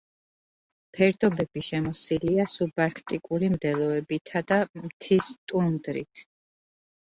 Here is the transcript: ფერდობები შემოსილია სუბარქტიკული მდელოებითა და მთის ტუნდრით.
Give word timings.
ფერდობები 0.95 1.63
შემოსილია 1.67 2.47
სუბარქტიკული 2.55 3.53
მდელოებითა 3.59 4.45
და 4.55 4.61
მთის 4.83 5.33
ტუნდრით. 5.51 6.29